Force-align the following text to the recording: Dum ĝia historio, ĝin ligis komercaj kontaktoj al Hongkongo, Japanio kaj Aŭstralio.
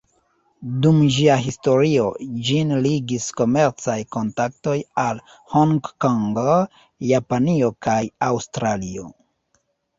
Dum 0.85 1.01
ĝia 1.15 1.35
historio, 1.47 2.05
ĝin 2.47 2.73
ligis 2.87 3.27
komercaj 3.43 3.99
kontaktoj 4.17 4.75
al 5.05 5.23
Hongkongo, 5.55 6.59
Japanio 7.15 7.73
kaj 7.89 8.03
Aŭstralio. 8.33 9.11